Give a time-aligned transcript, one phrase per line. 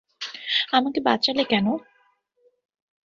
[0.73, 1.67] আমাকে বাঁচালে কেন?